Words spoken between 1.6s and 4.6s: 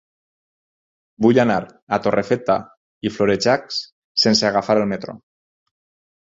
a Torrefeta i Florejacs sense